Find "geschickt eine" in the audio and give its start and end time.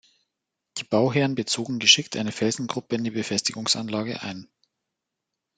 1.77-2.31